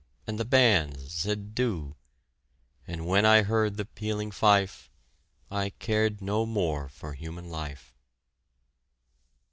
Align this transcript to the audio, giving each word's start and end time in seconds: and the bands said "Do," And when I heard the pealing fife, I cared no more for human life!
and 0.25 0.39
the 0.39 0.45
bands 0.45 1.13
said 1.13 1.53
"Do," 1.53 1.95
And 2.87 3.05
when 3.05 3.23
I 3.23 3.43
heard 3.43 3.77
the 3.77 3.85
pealing 3.85 4.31
fife, 4.31 4.89
I 5.51 5.69
cared 5.77 6.23
no 6.23 6.43
more 6.47 6.89
for 6.89 7.13
human 7.13 7.51
life! 7.51 7.93